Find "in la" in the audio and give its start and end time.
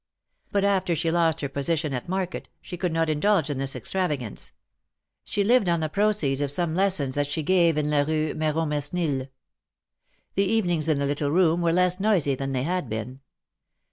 7.77-8.05